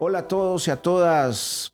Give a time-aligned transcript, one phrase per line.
[0.00, 1.72] Hola a todos y a todas.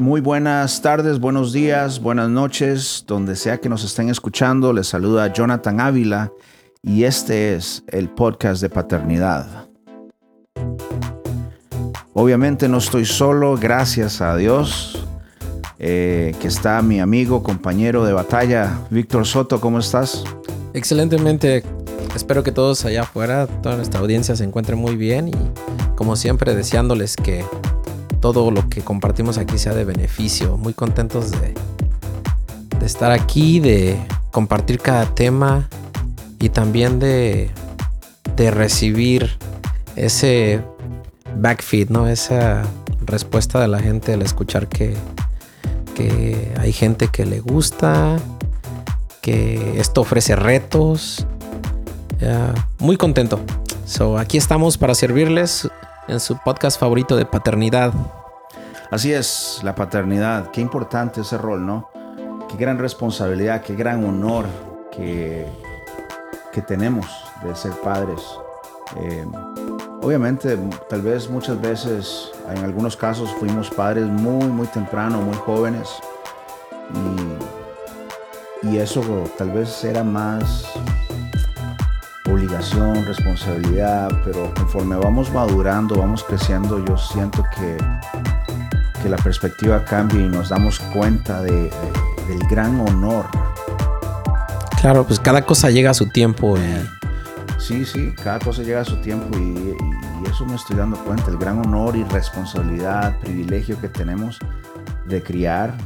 [0.00, 4.72] Muy buenas tardes, buenos días, buenas noches, donde sea que nos estén escuchando.
[4.72, 6.32] Les saluda Jonathan Ávila
[6.82, 9.68] y este es el podcast de paternidad.
[12.12, 15.06] Obviamente no estoy solo, gracias a Dios,
[15.78, 19.60] eh, que está mi amigo, compañero de batalla, Víctor Soto.
[19.60, 20.24] ¿Cómo estás?
[20.74, 21.62] Excelentemente.
[22.16, 25.32] Espero que todos allá afuera, toda nuestra audiencia se encuentre muy bien y
[26.00, 27.44] como siempre deseándoles que
[28.22, 30.56] todo lo que compartimos aquí sea de beneficio.
[30.56, 31.52] Muy contentos de,
[32.82, 33.98] estar aquí, de
[34.30, 35.68] compartir cada tema
[36.38, 37.50] y también de,
[38.34, 39.36] recibir
[39.94, 40.62] ese
[41.36, 42.08] backfeed, ¿no?
[42.08, 42.62] Esa
[43.04, 44.94] respuesta de la gente al escuchar que,
[45.94, 48.16] que hay gente que le gusta,
[49.20, 51.26] que esto ofrece retos.
[52.78, 53.38] muy contento.
[53.84, 55.68] So, aquí estamos para servirles
[56.10, 57.92] en su podcast favorito de paternidad.
[58.90, 60.50] Así es, la paternidad.
[60.50, 61.88] Qué importante ese rol, ¿no?
[62.48, 64.46] Qué gran responsabilidad, qué gran honor
[64.90, 65.46] que,
[66.52, 67.06] que tenemos
[67.44, 68.20] de ser padres.
[68.96, 69.24] Eh,
[70.02, 75.88] obviamente, tal vez muchas veces, en algunos casos, fuimos padres muy, muy temprano, muy jóvenes.
[78.62, 79.00] Y, y eso
[79.38, 80.66] tal vez era más
[82.32, 87.76] obligación, responsabilidad, pero conforme vamos madurando, vamos creciendo, yo siento que,
[89.02, 91.70] que la perspectiva cambia y nos damos cuenta de,
[92.28, 93.26] del gran honor.
[94.80, 96.56] Claro, pues cada cosa llega a su tiempo.
[97.58, 99.76] Sí, sí, cada cosa llega a su tiempo y,
[100.22, 104.38] y eso me estoy dando cuenta, el gran honor y responsabilidad, privilegio que tenemos
[105.06, 105.76] de criar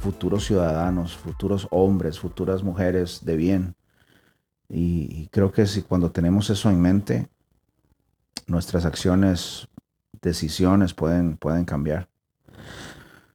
[0.00, 3.74] futuros ciudadanos, futuros hombres, futuras mujeres de bien.
[4.68, 7.28] Y, creo que si cuando tenemos eso en mente,
[8.46, 9.68] nuestras acciones,
[10.20, 12.08] decisiones pueden, pueden cambiar.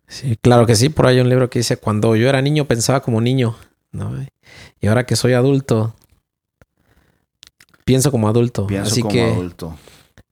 [0.08, 0.89] Sí, claro que sí.
[0.89, 3.55] Por ahí hay un libro que dice, cuando yo era niño pensaba como niño,
[3.91, 4.11] ¿no?
[4.81, 5.93] Y ahora que soy adulto,
[7.86, 8.67] pienso como adulto.
[8.67, 9.77] Pienso Así como que adulto.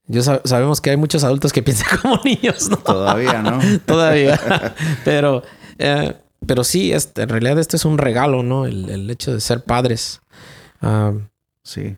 [0.08, 2.78] Yo sabemos que hay muchos adultos que piensan como niños, ¿no?
[2.78, 3.60] Todavía, ¿no?
[3.86, 4.40] Todavía.
[5.04, 5.42] pero,
[5.78, 6.14] eh,
[6.46, 8.66] pero sí, este, en realidad esto es un regalo, ¿no?
[8.66, 10.20] El, el hecho de ser padres.
[10.80, 11.12] Ah,
[11.62, 11.96] sí.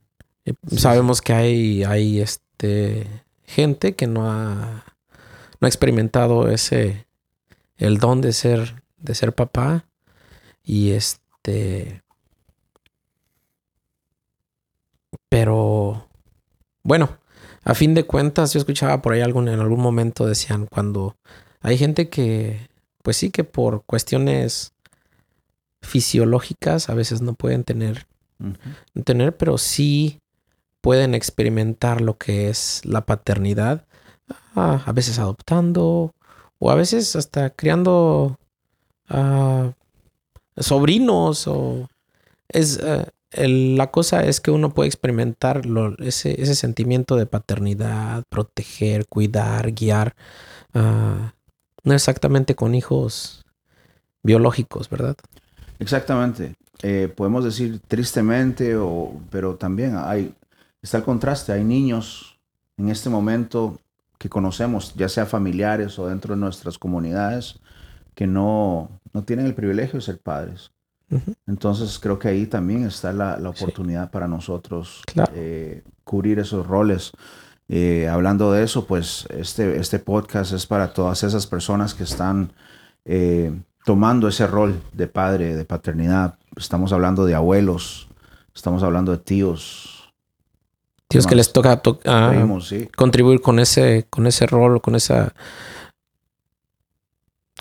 [0.76, 3.06] Sabemos que hay, hay este,
[3.44, 4.84] gente que no ha,
[5.60, 7.06] no ha experimentado ese,
[7.76, 9.86] el don de ser, de ser papá.
[10.64, 12.02] Y este,
[15.28, 16.08] pero,
[16.82, 17.18] bueno,
[17.64, 21.16] a fin de cuentas, yo escuchaba por ahí algún, en algún momento decían cuando
[21.60, 22.68] hay gente que,
[23.02, 24.72] pues sí que por cuestiones
[25.82, 28.06] fisiológicas a veces no pueden tener
[29.04, 30.20] tener, pero sí
[30.80, 33.86] pueden experimentar lo que es la paternidad,
[34.54, 36.14] ah, a veces adoptando
[36.58, 38.38] o a veces hasta criando
[39.10, 39.72] uh,
[40.56, 41.88] sobrinos o
[42.48, 45.62] es eh, la cosa es que uno puede experimentar
[45.98, 50.16] ese, ese, sentimiento de paternidad, proteger, cuidar, guiar,
[50.74, 51.34] ah,
[51.84, 53.44] no exactamente con hijos
[54.22, 55.16] biológicos, ¿verdad?
[55.78, 56.54] Exactamente.
[56.82, 60.34] Eh, podemos decir tristemente, o, pero también hay,
[60.82, 61.52] está el contraste.
[61.52, 62.38] Hay niños
[62.76, 63.78] en este momento
[64.18, 67.58] que conocemos, ya sea familiares o dentro de nuestras comunidades,
[68.14, 70.72] que no, no tienen el privilegio de ser padres.
[71.48, 75.02] Entonces creo que ahí también está la, la oportunidad para nosotros
[75.34, 77.10] eh, cubrir esos roles.
[77.68, 82.52] Eh, hablando de eso, pues este, este podcast es para todas esas personas que están
[83.84, 86.38] tomando ese rol de padre, de paternidad.
[86.56, 88.08] Estamos hablando de abuelos,
[88.54, 90.12] estamos hablando de tíos.
[91.08, 91.82] Tíos que les toca
[92.96, 95.34] contribuir con ese, con ese rol, con esa,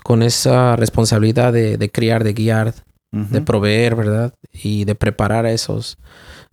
[0.04, 2.74] con esa responsabilidad de, criar, de guiar,
[3.10, 4.34] de proveer, ¿verdad?
[4.52, 5.98] Y de preparar a esos,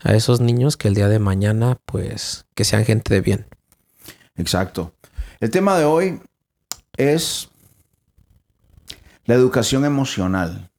[0.03, 3.45] a esos niños que el día de mañana, pues, que sean gente de bien.
[4.35, 4.93] Exacto.
[5.39, 6.19] El tema de hoy
[6.95, 7.49] es
[9.25, 10.71] la educación emocional.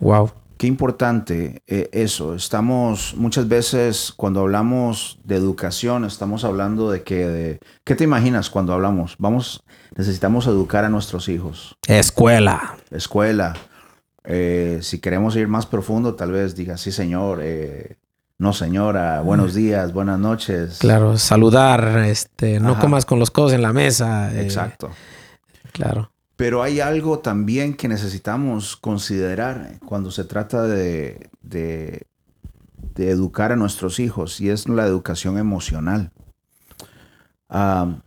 [0.00, 0.32] Wow.
[0.56, 2.34] Qué importante eh, eso.
[2.34, 8.48] Estamos muchas veces cuando hablamos de educación, estamos hablando de que, de, ¿qué te imaginas
[8.48, 9.16] cuando hablamos?
[9.18, 9.62] Vamos,
[9.96, 11.76] necesitamos educar a nuestros hijos.
[11.86, 12.76] Escuela.
[12.90, 13.54] Escuela.
[14.24, 17.40] Eh, si queremos ir más profundo, tal vez diga, sí, señor.
[17.42, 17.96] Eh,
[18.38, 19.20] no, señora.
[19.20, 20.78] Buenos días, buenas noches.
[20.78, 21.98] Claro, saludar.
[22.06, 24.34] Este, no comas con los codos en la mesa.
[24.40, 24.90] Exacto.
[25.72, 26.10] Claro.
[26.36, 31.30] Pero hay algo también que necesitamos considerar cuando se trata de,
[32.96, 36.12] educar a nuestros hijos y es la educación emocional.
[37.48, 38.02] la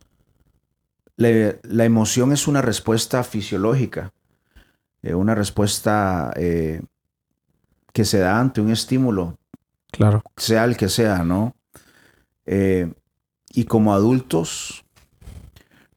[1.85, 4.13] emoción es una respuesta fisiológica,
[5.01, 6.81] eh, una respuesta eh,
[7.93, 9.37] que se da ante un estímulo.
[9.91, 10.23] Claro.
[10.37, 11.55] Sea el que sea, ¿no?
[12.45, 12.93] Eh,
[13.51, 14.85] y como adultos,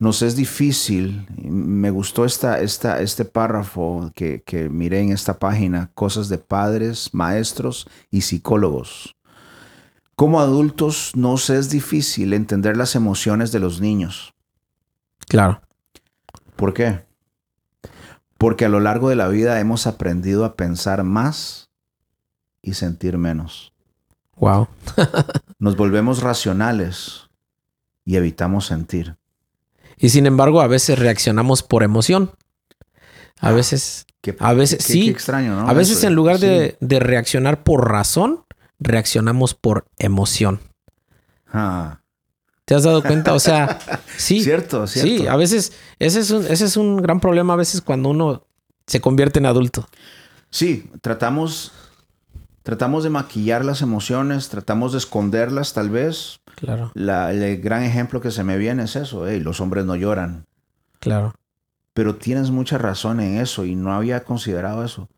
[0.03, 1.29] nos es difícil.
[1.45, 7.11] Me gustó esta, esta, este párrafo que, que miré en esta página, cosas de padres,
[7.13, 9.15] maestros y psicólogos.
[10.17, 14.35] Como adultos nos es difícil entender las emociones de los niños.
[15.29, 15.63] Claro.
[16.57, 17.05] ¿Por qué?
[18.39, 21.71] Porque a lo largo de la vida hemos aprendido a pensar más
[22.61, 23.73] y sentir menos.
[24.35, 24.67] Wow.
[25.61, 27.31] Nos volvemos racionales
[28.05, 29.17] y evitamos sentir.
[30.03, 32.33] Y sin embargo, a veces reaccionamos por emoción.
[33.39, 34.05] A ah, veces,
[34.41, 35.09] a veces sí.
[35.09, 35.69] extraño, ¿no?
[35.69, 38.45] A veces en lugar de, de, reaccionar por razón,
[38.81, 40.59] reaccionamos por emoción.
[41.53, 42.01] Ah.
[42.65, 43.33] ¿Te has dado cuenta?
[43.33, 43.79] O sea,
[44.17, 44.43] sí.
[44.43, 45.09] Cierto, cierto.
[45.09, 48.45] Sí, a veces ese es, un, ese es un gran problema a veces cuando uno
[48.89, 49.89] se convierte en adulto.
[50.51, 51.71] Sí, tratamos,
[52.63, 56.41] tratamos de maquillar las emociones, tratamos de esconderlas tal vez.
[56.57, 56.93] Claro.
[56.95, 60.47] el gran ejemplo que se me viene es eso, los hombres no lloran.
[61.01, 61.35] Claro.
[61.95, 65.09] Pero tienes mucha razón en eso y no había considerado eso.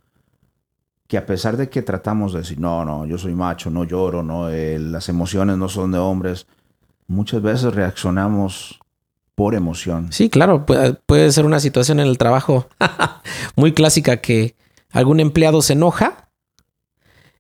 [1.07, 4.23] Que a pesar de que tratamos de decir, no, no, yo soy macho, no lloro,
[4.23, 6.47] no, eh, las emociones no son de hombres,
[7.07, 8.81] muchas veces reaccionamos
[9.35, 10.13] por emoción.
[10.13, 12.69] Sí, claro, puede, ser una situación en el trabajo
[13.57, 14.55] muy clásica que
[14.91, 16.24] algún empleado se enoja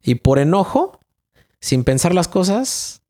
[0.04, 1.00] y por enojo,
[1.60, 3.02] sin pensar las cosas,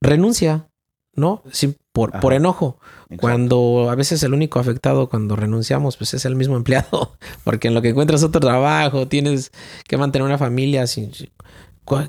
[0.00, 0.68] renuncia,
[1.14, 1.42] ¿no?
[1.50, 2.78] Sin, por, por enojo.
[3.18, 7.74] Cuando a veces el único afectado cuando renunciamos, pues es el mismo empleado, porque en
[7.74, 9.52] lo que encuentras otro trabajo, tienes
[9.88, 11.12] que mantener una familia, sin,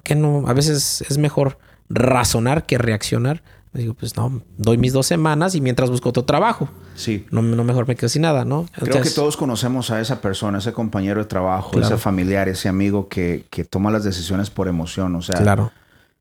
[0.03, 1.57] que no, a veces es mejor
[1.89, 3.41] razonar que reaccionar.
[3.73, 6.69] Digo, pues no, doy mis dos semanas y mientras busco otro trabajo.
[6.95, 7.25] Sí.
[7.31, 8.67] No, no mejor me quedo sin nada, ¿no?
[8.73, 13.09] Creo que todos conocemos a esa persona, ese compañero de trabajo, ese familiar, ese amigo
[13.09, 15.15] que, que, toma las decisiones por emoción.
[15.15, 15.71] O sea, claro.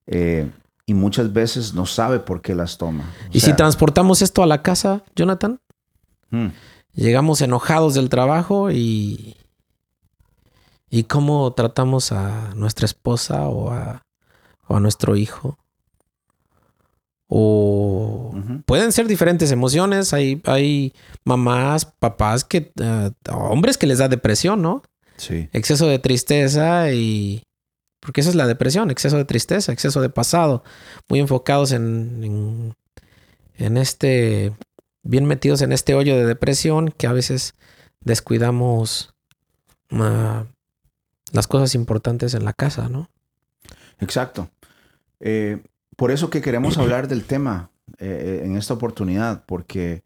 [0.07, 0.51] Eh,
[0.87, 3.05] y muchas veces no sabe por qué las toma.
[3.31, 5.61] y si transportamos esto a la casa, Jonathan,
[6.31, 6.49] hmm.
[6.95, 9.37] llegamos enojados del trabajo y.
[10.89, 14.03] ¿Y cómo tratamos a nuestra esposa o a
[14.73, 15.59] o a nuestro hijo.
[17.35, 18.35] O
[18.67, 20.13] pueden ser diferentes emociones.
[20.13, 20.93] Hay, hay
[21.25, 24.83] mamás, papás que, eh, hombres que les da depresión, ¿no?
[25.17, 25.49] Sí.
[25.55, 27.43] Exceso de tristeza y...
[28.01, 30.63] Porque esa es la depresión, exceso de tristeza, exceso de pasado.
[31.09, 32.75] Muy enfocados en,
[33.57, 34.53] en, este,
[35.03, 37.55] bien metidos en este hoyo de depresión que a veces
[38.01, 39.15] descuidamos
[39.91, 40.45] ah,
[41.33, 43.09] las cosas importantes en la casa, ¿no?
[44.01, 44.51] Exacto.
[45.21, 45.63] Eh,
[45.97, 50.03] por eso que queremos hablar del tema eh, eh, en esta oportunidad, porque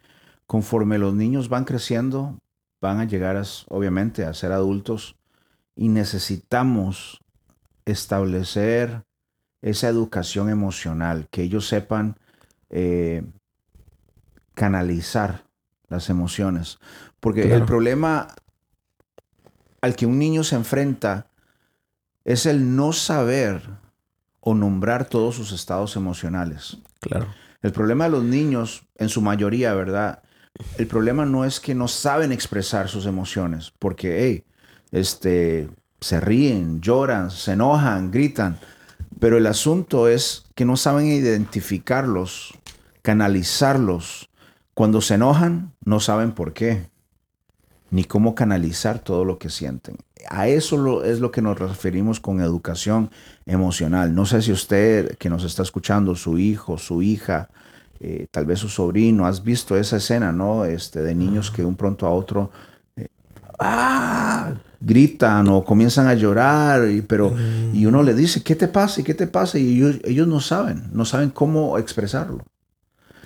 [0.46, 2.38] conforme los niños van creciendo,
[2.80, 5.16] van a llegar, obviamente, a ser adultos
[5.74, 7.20] y necesitamos
[7.84, 9.04] establecer
[9.62, 12.16] esa educación emocional, que ellos sepan
[14.54, 15.44] canalizar
[15.88, 16.78] las emociones.
[17.20, 18.28] Porque el problema
[19.80, 21.28] al que un niño se enfrenta
[22.24, 23.62] es el no saber
[24.48, 26.78] o nombrar todos sus estados emocionales.
[27.00, 27.26] Claro.
[27.62, 30.22] El problema de los niños, en su mayoría, ¿verdad?
[30.78, 34.44] El problema no es que no saben expresar sus emociones, porque, hey,
[34.92, 35.68] este,
[36.00, 38.60] se ríen, lloran, se enojan, gritan,
[39.18, 42.54] pero el asunto es que no saben identificarlos,
[43.02, 44.30] canalizarlos.
[44.74, 46.88] Cuando se enojan, no saben por qué,
[47.90, 49.96] ni cómo canalizar todo lo que sienten
[50.28, 53.10] a eso es lo que nos referimos con educación
[53.44, 54.14] emocional.
[54.14, 57.48] No sé si usted que nos está escuchando, su hijo, su hija,
[58.00, 60.64] eh, tal vez su sobrino, has visto esa escena, ¿no?
[60.64, 62.50] Este, de niños que un pronto a otro
[62.96, 63.08] eh,
[63.58, 64.52] ¡ah!
[64.80, 67.34] gritan o comienzan a llorar, y, pero,
[67.72, 69.00] y uno le dice, ¿qué te pasa?
[69.00, 69.58] ¿Y qué te pasa?
[69.58, 72.44] Y ellos, ellos no saben, no saben cómo expresarlo.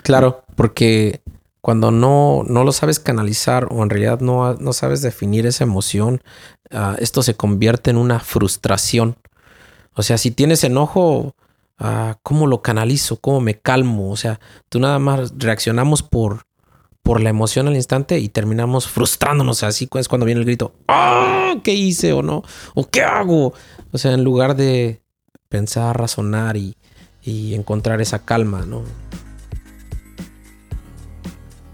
[0.02, 1.20] Claro, porque
[1.60, 6.22] cuando no, no lo sabes canalizar o en realidad no, no sabes definir esa emoción,
[6.70, 9.16] ah, esto se convierte en una frustración.
[9.94, 11.34] O sea, si tienes enojo,
[11.80, 13.16] uh, ¿cómo lo canalizo?
[13.16, 14.10] ¿Cómo me calmo?
[14.10, 16.46] O sea, tú nada más reaccionamos por,
[17.02, 19.62] por la emoción al instante y terminamos frustrándonos.
[19.62, 21.54] Así es cuando viene el grito, ¡ah!
[21.64, 22.42] ¿Qué hice o no?
[22.74, 23.52] ¿O qué hago?
[23.92, 25.02] O sea, en lugar de
[25.48, 26.76] pensar, razonar y,
[27.22, 28.84] y encontrar esa calma, ¿no?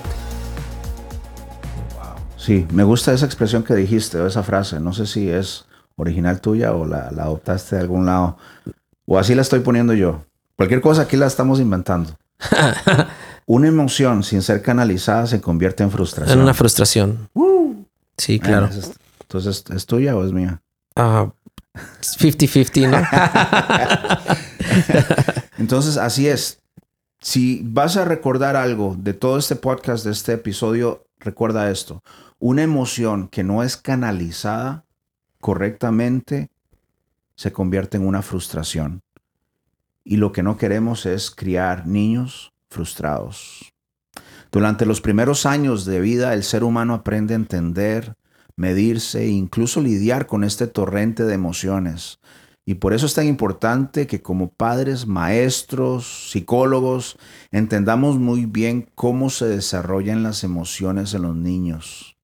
[2.39, 4.81] Sí, me gusta esa expresión que dijiste o esa frase.
[4.81, 5.67] No sé si es
[6.01, 8.37] original tuya o la, la adoptaste de algún lado.
[9.07, 10.25] O así la estoy poniendo yo.
[10.57, 12.17] Cualquier cosa aquí la estamos inventando.
[13.47, 16.39] Una emoción sin ser canalizada se convierte en frustración.
[16.39, 17.29] En una frustración.
[18.17, 18.69] Sí, claro.
[19.23, 20.63] Entonces, ¿es tuya o es mía?
[20.95, 22.99] 50-50, ¿no?
[25.59, 26.61] Entonces, así es.
[27.21, 32.03] Si vas a recordar algo de todo este podcast, de este episodio, recuerda esto.
[32.39, 34.85] Una emoción que no es canalizada
[35.41, 36.51] correctamente
[37.35, 39.03] se convierte en una frustración.
[40.05, 43.73] Y lo que no queremos es criar niños frustrados.
[44.53, 48.17] Durante los primeros años de vida, el ser humano aprende a entender,
[48.57, 52.19] medirse e incluso lidiar con este torrente de emociones.
[52.67, 57.17] Y por eso es tan importante que como padres, maestros, psicólogos,
[57.51, 62.17] entendamos muy bien cómo se desarrollan las emociones en los niños,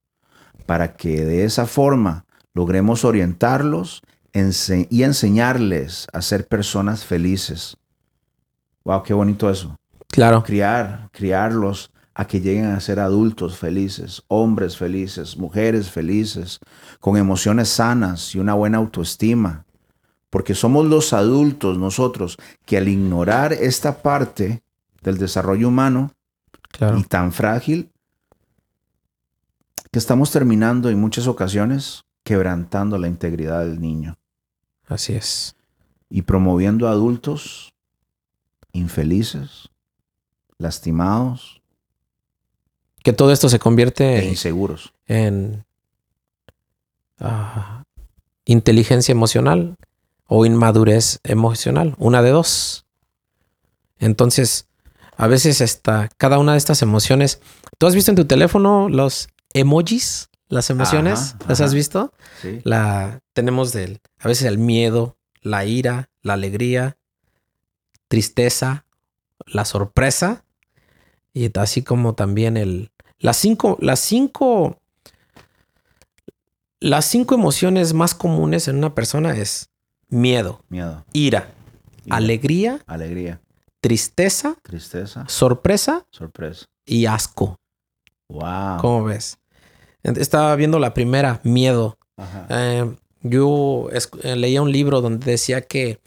[0.66, 2.25] para que de esa forma
[2.56, 4.00] logremos orientarlos
[4.32, 7.76] y enseñarles a ser personas felices.
[8.82, 9.76] Wow, qué bonito eso.
[10.08, 10.42] Claro.
[10.42, 16.58] Criar, criarlos a que lleguen a ser adultos felices, hombres felices, mujeres felices,
[16.98, 19.66] con emociones sanas y una buena autoestima.
[20.30, 24.62] Porque somos los adultos nosotros que al ignorar esta parte
[25.02, 26.10] del desarrollo humano
[26.96, 27.90] y tan frágil,
[29.92, 34.18] que estamos terminando en muchas ocasiones quebrantando la integridad del niño.
[34.88, 35.54] Así es.
[36.10, 37.72] Y promoviendo adultos
[38.72, 39.68] infelices,
[40.58, 41.62] lastimados,
[43.04, 44.92] que todo esto se convierte e inseguros.
[45.06, 45.64] en
[47.20, 47.84] ah,
[48.44, 49.76] inteligencia emocional
[50.26, 52.86] o inmadurez emocional, una de dos.
[54.00, 54.66] Entonces,
[55.16, 57.40] a veces está cada una de estas emociones.
[57.78, 60.28] ¿Tú has visto en tu teléfono los emojis?
[60.48, 62.12] Las emociones, ¿las has visto?
[62.40, 62.60] Sí.
[62.62, 66.96] La tenemos del, a veces el miedo, la ira, la alegría,
[68.08, 68.84] tristeza,
[69.46, 70.44] la sorpresa
[71.32, 74.80] y así como también el, las cinco, las cinco,
[76.80, 79.70] las cinco emociones más comunes en una persona es
[80.08, 81.52] miedo, miedo, ira,
[82.08, 83.40] alegría, alegría,
[83.80, 87.58] tristeza, tristeza, sorpresa, sorpresa y asco.
[88.28, 88.78] Wow.
[88.80, 89.38] ¿Cómo ves?
[90.16, 91.98] Estaba viendo la primera, miedo.
[92.48, 93.88] Eh, yo
[94.22, 96.00] eh, leía un libro donde decía que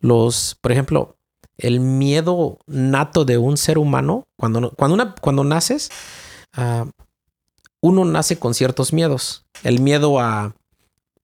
[0.00, 1.16] los, por ejemplo,
[1.58, 5.90] el miedo nato de un ser humano, cuando, cuando, una, cuando naces,
[6.56, 6.86] Ah,
[7.82, 9.46] uno nace con ciertos miedos.
[9.62, 10.56] El miedo a,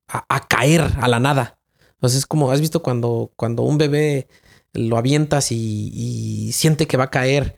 [0.07, 1.59] a, caer a la nada.
[1.95, 4.29] Entonces es como, ¿has visto cuando, cuando un bebé
[4.75, 7.57] lo avientas y, siente que va a caer?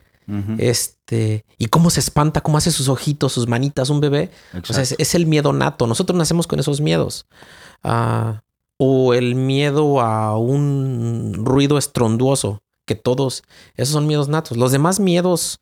[0.58, 4.30] Este, y cómo se espanta, cómo hace sus ojitos, sus manitas, un bebé.
[4.68, 5.86] O sea, es, el miedo nato.
[5.86, 7.26] Nosotros nacemos con esos miedos.
[7.82, 8.42] Ah,
[8.78, 13.42] o el miedo a un ruido estronduoso, que todos,
[13.76, 14.56] esos son miedos natos.
[14.56, 15.60] Los demás miedos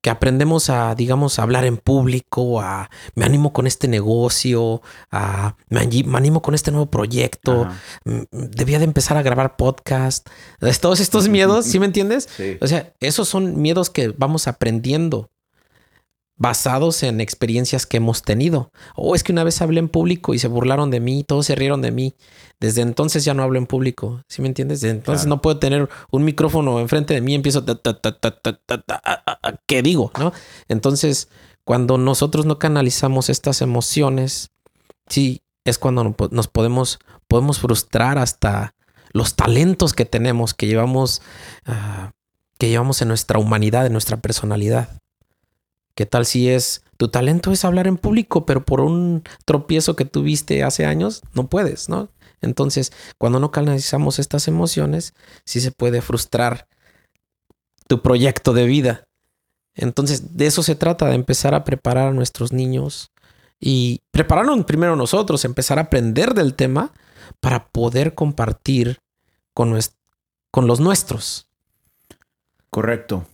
[0.00, 5.56] que aprendemos a, digamos, a hablar en público, a me animo con este negocio, a
[5.68, 7.68] me, animo con este nuevo proyecto,
[8.30, 10.28] debía de empezar a grabar podcast,
[10.80, 12.28] todos estos miedos, ¿sí me entiendes?
[12.60, 15.30] O sea, esos son miedos que vamos aprendiendo
[16.38, 18.70] basados en experiencias que hemos tenido.
[18.94, 21.46] O oh, es que una vez hablé en público y se burlaron de mí, todos
[21.46, 22.14] se rieron de mí.
[22.60, 24.22] Desde entonces ya no hablo en público.
[24.28, 24.80] ¿Sí me entiendes?
[24.80, 27.64] Desde entonces no puedo tener un micrófono enfrente de mí y empiezo
[29.66, 30.12] ¿qué digo?
[30.18, 30.32] ¿No?
[30.68, 31.28] Entonces,
[31.64, 34.50] cuando nosotros no canalizamos estas emociones,
[35.08, 38.74] sí, es cuando nos podemos, podemos frustrar hasta
[39.12, 41.20] los talentos que tenemos, que llevamos,
[42.58, 45.00] que llevamos en nuestra humanidad, en nuestra personalidad.
[45.98, 50.04] ¿Qué tal si es tu talento es hablar en público, pero por un tropiezo que
[50.04, 52.08] tuviste hace años, no puedes, ¿no?
[52.40, 55.12] Entonces, cuando no canalizamos estas emociones,
[55.44, 56.68] sí se puede frustrar
[57.88, 59.08] tu proyecto de vida.
[59.74, 63.10] Entonces, de eso se trata, de empezar a preparar a nuestros niños
[63.58, 66.92] y prepararnos primero nosotros, empezar a aprender del tema
[67.40, 69.00] para poder compartir
[69.52, 69.76] con,
[70.52, 71.48] con los nuestros.
[72.70, 73.26] Correcto.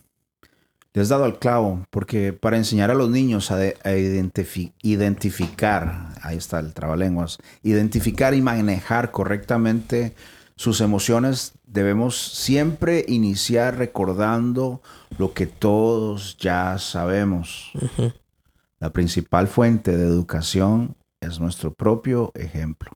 [0.95, 4.71] Le has dado al clavo, porque para enseñar a los niños a, de- a identifi-
[4.81, 10.15] identificar, ahí está el trabalenguas, identificar y manejar correctamente
[10.55, 14.81] sus emociones, debemos siempre iniciar recordando
[15.17, 17.71] lo que todos ya sabemos.
[18.79, 22.91] La principal fuente de educación es nuestro propio ejemplo.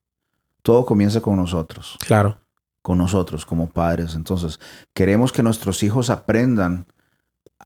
[0.62, 2.38] Todo comienza con nosotros Claro.
[2.82, 4.16] con nosotros como padres.
[4.16, 4.58] Entonces,
[4.94, 6.86] queremos que nuestros hijos aprendan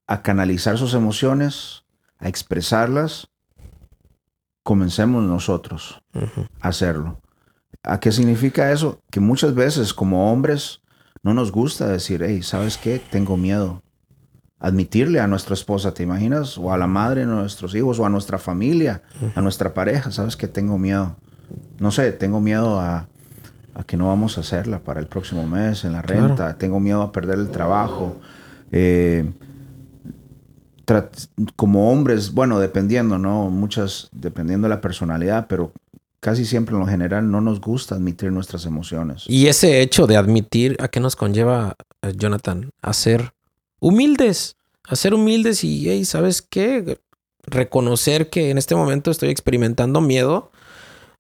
[0.07, 1.83] a canalizar sus emociones,
[2.19, 3.27] a expresarlas.
[4.63, 6.01] Comencemos nosotros
[6.61, 7.19] a hacerlo.
[7.83, 9.01] ¿A qué significa eso?
[9.11, 10.81] Que muchas veces como hombres
[11.21, 13.01] no nos gusta decir, hey, ¿sabes qué?
[13.11, 13.81] Tengo miedo.
[14.59, 16.57] Admitirle a nuestra esposa, ¿te imaginas?
[16.57, 19.01] O a la madre de nuestros hijos, o a nuestra familia,
[19.35, 20.47] a nuestra pareja, ¿sabes qué?
[20.47, 21.17] Tengo miedo.
[21.79, 23.07] No sé, tengo miedo a,
[23.75, 26.27] a que no vamos a hacerla para el próximo mes en la Claro.
[26.29, 26.57] renta.
[26.57, 28.15] Tengo miedo a perder el trabajo.
[28.71, 29.29] Eh,
[31.55, 33.49] como hombres, bueno, dependiendo, ¿no?
[33.49, 35.71] Muchas, dependiendo de la personalidad, pero
[36.19, 39.23] casi siempre en lo general no nos gusta admitir nuestras emociones.
[39.27, 43.33] Y ese hecho de admitir a qué nos conlleva, eh, Jonathan, a ser
[43.79, 44.55] humildes,
[44.87, 46.99] a ser humildes y, hey, ¿sabes qué?
[47.45, 50.51] Reconocer que en este momento estoy experimentando miedo.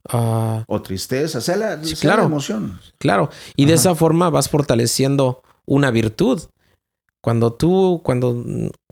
[0.09, 2.27] Ah, O tristeza, sea la, Sí, sea la claro.
[2.27, 2.79] emoción.
[2.97, 3.29] claro.
[3.55, 6.41] Y de esa forma vas fortaleciendo una virtud.
[7.21, 8.43] Cuando tú, cuando,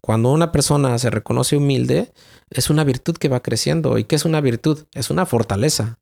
[0.01, 2.11] cuando una persona se reconoce humilde,
[2.49, 3.97] es una virtud que va creciendo.
[3.97, 4.85] ¿Y qué es una virtud?
[4.93, 5.99] Es una fortaleza.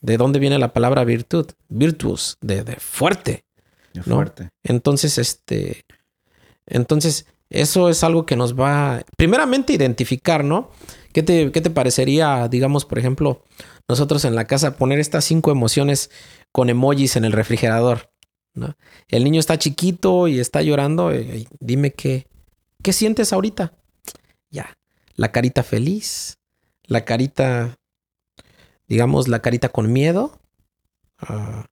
[0.00, 1.46] ¿De dónde viene la palabra virtud?
[1.68, 3.44] Virtus, de, de fuerte.
[3.92, 4.16] de No.
[4.16, 4.48] fuerte.
[4.64, 5.84] Entonces, este,
[6.66, 10.70] entonces, eso es algo que nos va, primeramente, identificar, ¿no?
[11.12, 13.42] ¿Qué te, qué te parecería, digamos, por ejemplo,
[13.88, 16.10] nosotros en la casa poner estas cinco emociones
[16.52, 18.10] con emojis en el refrigerador?
[18.54, 18.74] ¿no?
[19.08, 21.12] El niño está chiquito y está llorando.
[21.12, 22.26] eh, y dime qué,
[22.86, 23.72] qué sientes ahorita.
[24.48, 24.72] Ya,
[25.16, 26.38] la carita feliz,
[26.84, 27.74] la carita,
[28.86, 30.38] digamos, la carita con miedo.
[31.18, 31.64] ah,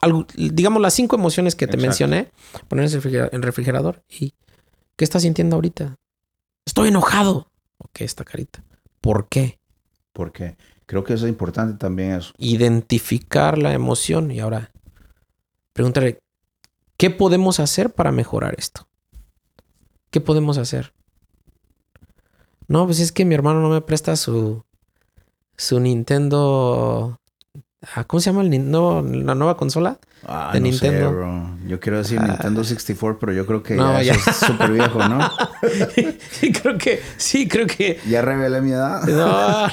[0.00, 1.86] algo- digamos, las cinco emociones que te Exacto.
[1.86, 2.30] mencioné,
[2.68, 4.02] poner en el refrigerador.
[4.08, 4.32] ¿Y
[4.96, 5.96] qué estás sintiendo ahorita?
[6.64, 7.50] Estoy enojado.
[7.76, 8.64] Ok, esta carita.
[9.02, 9.58] ¿Por qué?
[10.14, 12.32] Porque creo que eso es importante también eso.
[12.38, 14.30] Identificar la emoción.
[14.30, 14.70] Y ahora,
[15.74, 16.18] pregúntale,
[16.96, 18.88] ¿qué podemos hacer para mejorar esto?
[20.14, 20.92] ¿Qué podemos hacer?
[22.68, 24.62] No, pues es que mi hermano no me presta su,
[25.56, 27.18] su Nintendo.
[27.96, 29.98] ah, ¿Cómo se llama el nin- no, la nueva consola?
[30.24, 31.08] Ah, De no Nintendo.
[31.08, 31.58] Sé, bro.
[31.66, 32.28] Yo quiero decir Ah.
[32.28, 34.12] Nintendo 64, pero yo creo que No, ya, ya.
[34.12, 35.28] eso es súper viejo, ¿no?
[36.30, 37.98] sí, creo que, sí, creo que.
[38.08, 39.02] Ya revelé mi edad.
[39.02, 39.68] No,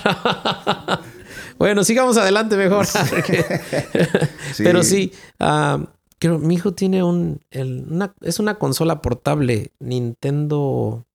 [0.95, 0.99] no.
[1.59, 2.87] Bueno, sigamos adelante mejor.
[2.87, 2.97] Sí.
[4.63, 5.77] Pero sí, ah,
[6.21, 11.05] creo, mi hijo tiene un, el- una, es una consola portable Nintendo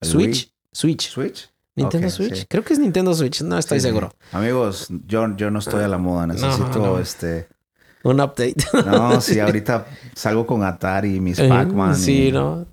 [0.00, 0.50] ¿El Switch.
[0.72, 1.08] Switch.
[1.10, 1.50] ¿Switch?
[1.76, 2.34] Nintendo Switch.
[2.34, 2.46] sí.
[2.48, 3.42] Creo que es Nintendo Switch.
[3.42, 3.88] No estoy Sí, sí.
[3.88, 4.14] seguro.
[4.32, 6.26] Amigos, yo, yo no estoy a la moda.
[6.26, 6.98] Necesito no.
[6.98, 7.48] este.
[8.04, 8.56] Un update.
[8.86, 11.96] No, sí, ahorita salgo con Atari y mis Pac-Man.
[11.96, 12.66] Sí, y ¿no?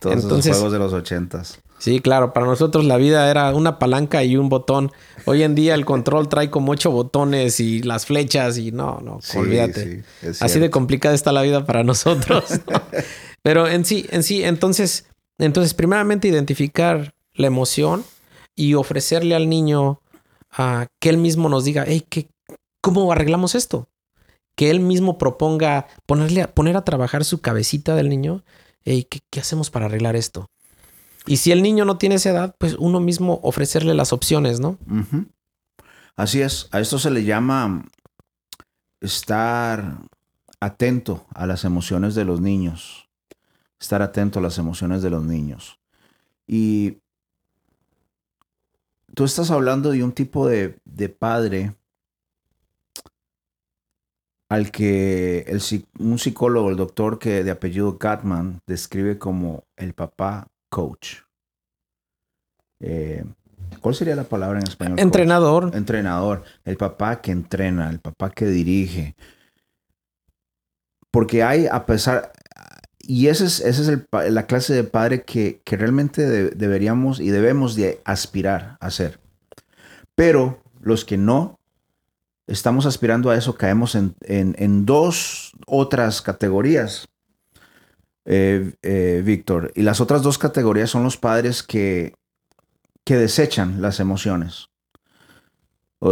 [0.00, 1.60] Todos Entonces- esos juegos de los ochentas.
[1.80, 2.32] Sí, claro.
[2.34, 4.92] Para nosotros la vida era una palanca y un botón.
[5.24, 9.18] Hoy en día el control trae como ocho botones y las flechas y no, no,
[9.22, 10.04] Sí, olvídate.
[10.20, 12.44] sí, Así de complicada está la vida para nosotros.
[12.70, 12.82] ¿no?
[13.42, 15.06] Pero en sí, en sí, entonces,
[15.38, 18.04] entonces, primeramente identificar la emoción
[18.54, 20.00] y ofrecerle al niño
[20.50, 22.28] a que él mismo nos diga, hey, ¿qué,
[22.82, 23.88] ¿cómo arreglamos esto?
[24.54, 28.44] Que él mismo proponga ponerle a, poner a trabajar su cabecita del niño.
[28.84, 30.50] Hey, ¿qué, ¿qué hacemos para arreglar esto?
[31.26, 34.78] Y si el niño no tiene esa edad, pues uno mismo ofrecerle las opciones, ¿no?
[36.16, 36.68] Así es.
[36.72, 37.84] A esto se le llama
[39.00, 39.98] estar
[40.60, 43.08] atento a las emociones de los niños.
[43.78, 45.78] Estar atento a las emociones de los niños.
[46.46, 46.98] Y
[49.14, 51.74] tú estás hablando de un tipo de, de padre
[54.50, 55.62] al que el,
[56.00, 61.16] un psicólogo, el doctor que de apellido Gatman, describe como el papá coach.
[62.80, 63.24] Eh,
[63.80, 64.96] ¿Cuál sería la palabra en español?
[64.96, 65.04] coach?
[65.04, 65.70] Entrenador.
[65.74, 69.14] entrenador, el papá que entrena, el papá que dirige.
[71.10, 72.32] Porque hay, a pesar,
[73.00, 77.18] y ese es, ese es el la clase de padre que, que realmente de- deberíamos
[77.20, 79.18] y debemos de aspirar a ser.
[80.14, 81.58] Pero los que no
[82.46, 87.08] estamos aspirando a eso caemos en, en- en dos otras categorías,
[88.32, 89.72] eh, eh, Víctor.
[89.74, 92.14] Y las otras dos categorías son los padres que,
[93.04, 94.68] que desechan las emociones.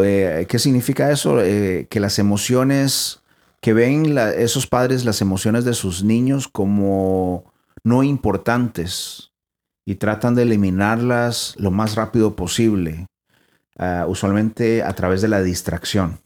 [0.02, 1.40] Eh, ¿Qué significa eso?
[1.40, 3.22] Eh, que las emociones,
[3.60, 7.52] que ven esos padres las emociones de sus niños como
[7.84, 9.30] no importantes
[9.86, 13.06] y tratan de eliminarlas lo más rápido posible,
[13.78, 16.18] ah, usualmente a través de la distracción.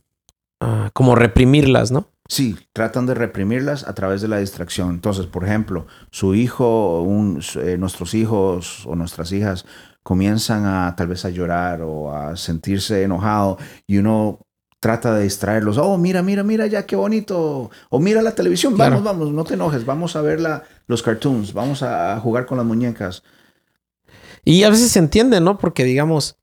[0.59, 2.09] Ah, como reprimirlas, ¿no?
[2.33, 4.89] Sí, tratan de reprimirlas a través de la distracción.
[4.89, 7.07] Entonces, por ejemplo, su hijo,
[7.57, 9.67] eh, nuestros hijos o nuestras hijas
[10.03, 14.39] comienzan a tal vez a llorar o a sentirse enojado y uno
[14.81, 15.77] trata de distraerlos.
[15.77, 17.71] Oh, mira, mira, mira, ya qué bonito.
[17.91, 18.79] O mira la televisión.
[18.79, 19.85] Vamos, vamos, no te enojes.
[19.85, 21.53] Vamos a ver la, los cartoons.
[21.53, 23.23] Vamos a jugar con las muñecas.
[24.43, 25.59] Y a veces se entiende, ¿no?
[25.59, 26.39] Porque digamos,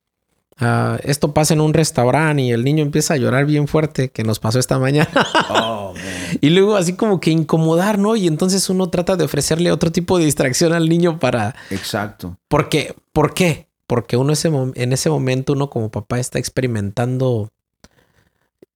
[0.62, 4.24] Ah, esto pasa en un restaurante y el niño empieza a llorar bien fuerte, que
[4.24, 5.10] nos pasó esta mañana.
[5.50, 5.93] Oh,
[6.41, 8.15] y luego así como que incomodar, ¿no?
[8.15, 11.56] Y entonces uno trata de ofrecerle otro tipo de distracción al niño para...
[11.69, 12.38] Exacto.
[12.50, 13.67] Porque, ¿Por qué?
[13.88, 17.50] Porque uno ese, en ese momento uno como papá está experimentando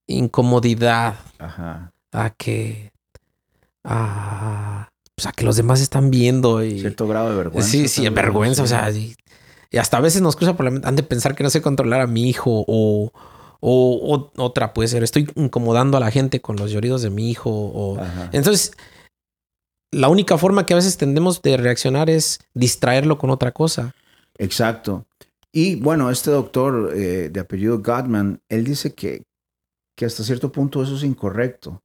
[0.08, 1.15] incomodidad.
[1.38, 1.91] Ajá.
[2.12, 2.91] A que...
[3.84, 6.80] A, pues a que los demás están viendo y...
[6.80, 7.69] Cierto grado de vergüenza.
[7.69, 8.63] Sí, sí, vergüenza.
[8.63, 9.13] O sea, y
[9.78, 12.02] hasta a veces nos cruza por la mente, han de pensar que no sé controlar
[12.02, 13.12] a mi hijo o,
[13.60, 17.50] o, otra puede ser, estoy incomodando a la gente con los lloridos de mi hijo.
[17.50, 17.98] O...
[18.32, 18.74] Entonces,
[19.92, 23.96] la única forma que a veces tendemos de reaccionar es distraerlo con otra cosa.
[24.38, 25.06] Exacto.
[25.52, 29.24] Y bueno, este doctor eh, de apellido Godman, él dice que,
[29.96, 31.82] que hasta cierto punto eso es incorrecto,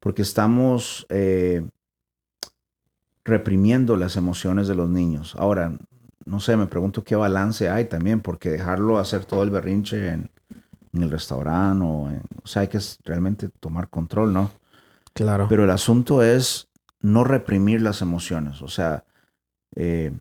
[0.00, 1.64] porque estamos eh,
[3.24, 5.36] reprimiendo las emociones de los niños.
[5.38, 5.76] Ahora,
[6.26, 10.30] no sé, me pregunto qué balance hay también, porque dejarlo hacer todo el berrinche en,
[10.92, 12.08] el restaurante o,
[12.42, 14.52] o sea, hay que realmente tomar control, ¿no?
[15.12, 15.46] Claro.
[15.48, 16.68] Pero el asunto es
[17.00, 19.04] no reprimir las emociones, o sea,
[19.74, 20.12] eh,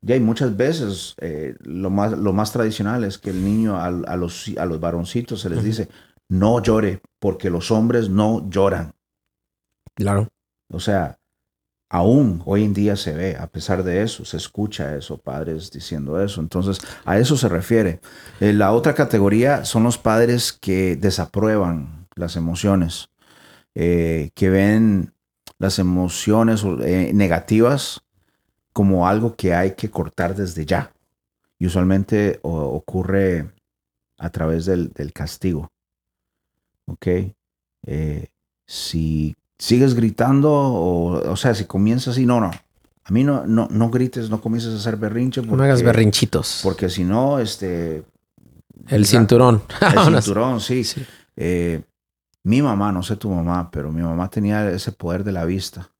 [0.00, 3.90] ya hay muchas veces eh, lo, más, lo más tradicional es que el niño a,
[4.16, 5.88] los, a los varoncitos se les dice,
[6.28, 8.92] no llore, porque los hombres no lloran.
[9.94, 10.28] Claro.
[10.70, 11.17] O sea,
[11.88, 16.22] aún hoy en día se ve, a pesar de eso, se escucha eso, padres diciendo
[16.22, 16.40] eso.
[16.40, 18.00] Entonces, a eso se refiere.
[18.40, 23.08] Eh, la otra categoría son los padres que desaprueban las emociones,
[23.74, 25.12] eh, que ven
[25.58, 28.02] las emociones eh, negativas
[28.72, 30.92] como algo que hay que cortar desde ya.
[31.58, 33.50] Y usualmente ocurre
[34.18, 35.72] a través del, castigo.
[36.86, 37.06] ¿Ok?
[38.66, 42.50] si sigues gritando o, o sea, si comienzas así, no, no.
[43.04, 45.40] A mí no, no, no grites, no comiences a hacer berrinche.
[45.42, 46.60] no hagas berrinchitos.
[46.62, 48.04] Porque si no, este...
[48.86, 49.62] El cinturón.
[49.80, 50.84] El cinturón, sí.
[50.84, 51.04] sí.
[51.34, 51.82] Eh,
[52.44, 55.90] mi mamá, no sé tu mamá, pero mi mamá tenía ese poder de la vista.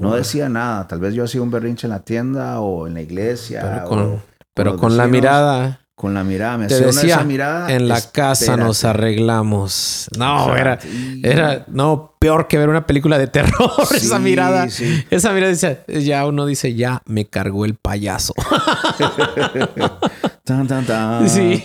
[0.00, 0.86] No decía nada.
[0.86, 3.60] Tal vez yo hacía un berrinche en la tienda o en la iglesia.
[3.62, 4.22] Pero con,
[4.54, 6.56] pero con la mirada con la mirada.
[6.56, 7.74] Me Te decía, esa mirada.
[7.74, 10.08] En la casa nos arreglamos.
[10.16, 10.78] No, era,
[11.24, 13.72] era, no, peor que ver una película de terror.
[13.94, 14.68] esa mirada.
[15.10, 18.32] Esa mirada dice, ya uno dice, ya me cargó el payaso.
[20.44, 21.28] tan, tan, tan.
[21.28, 21.60] Sí.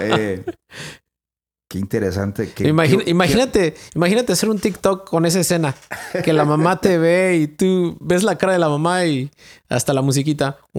[0.00, 0.44] eh,
[1.72, 2.52] Qué interesante.
[3.06, 5.74] imagínate, imagínate hacer un TikTok con esa escena.
[6.22, 9.30] Que la mamá te ve y tú ves la cara de la mamá y
[9.72, 10.58] hasta la musiquita.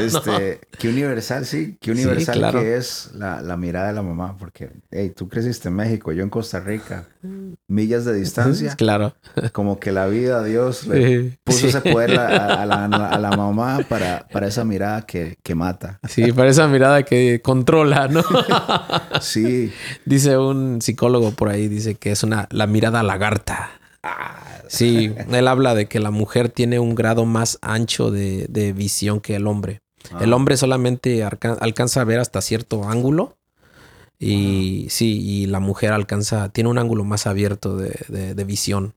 [0.00, 1.76] este, Qué universal, sí.
[1.80, 4.36] Qué universal que es la, mirada de la mamá.
[4.38, 7.06] Porque, hey, tú creciste en México, yo en Costa Rica.
[7.68, 8.76] Millas de distancia.
[8.82, 9.14] Claro.
[9.52, 14.64] Como que la vida, Dios le puso ese poder a, la, mamá para, para esa
[14.64, 16.00] mirada que, que mata.
[16.08, 18.22] Sí, para esa mirada que controla, ¿no?
[19.20, 19.72] sí.
[20.04, 23.70] Dice un psicólogo por ahí, dice que es una la mirada lagarta.
[24.68, 29.36] Sí, él habla de que la mujer tiene un grado más ancho de, visión que
[29.36, 29.80] el hombre.
[30.20, 30.36] El ah.
[30.36, 33.36] hombre solamente alcanza a ver hasta cierto ángulo.
[34.18, 38.94] Y sí, y la mujer alcanza, tiene un ángulo más abierto de, visión.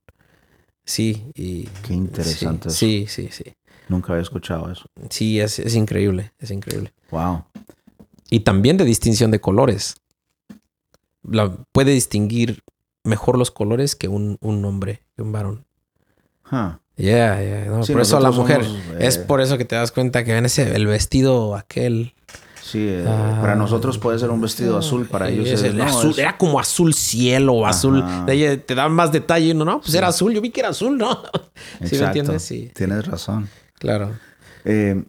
[0.86, 1.64] Sí, y.
[1.86, 2.70] Qué interesante.
[2.70, 3.44] Sí, sí, sí,
[3.90, 4.86] Nunca había escuchado eso.
[5.10, 6.94] Sí, es, es increíble, es increíble.
[7.12, 7.44] Wow.
[8.30, 9.96] Y también de distinción de colores.
[11.24, 12.62] La, puede distinguir
[13.06, 15.66] mejor los colores que un, un hombre, que un varón.
[16.52, 16.80] Ya,
[17.42, 18.66] yeah, por eso la mujer.
[19.00, 22.14] es eh, por eso que te das cuenta que ven ese, el vestido aquel.
[22.62, 23.56] Sí, eh, para ah.
[23.56, 26.16] nosotros puede ser un vestido azul, para ellos es, el azul.
[26.18, 28.04] Era como azul cielo o azul.
[28.26, 29.66] De te dan más detalle, ¿no?
[29.66, 31.22] no pues era azul, yo vi que era azul, ¿no?
[31.84, 32.42] ¿Sí me entiendes?
[32.44, 32.72] Sí.
[32.74, 33.50] Tienes razón.
[33.78, 34.12] Claro.
[34.64, 35.04] Eh,